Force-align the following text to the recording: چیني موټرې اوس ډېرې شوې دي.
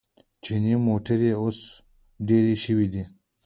چیني 0.43 0.73
موټرې 0.85 1.31
اوس 1.41 1.59
ډېرې 2.27 2.55
شوې 2.63 2.87
دي. 2.93 3.03